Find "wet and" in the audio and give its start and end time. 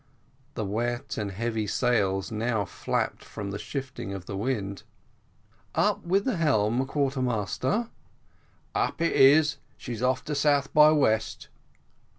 0.65-1.29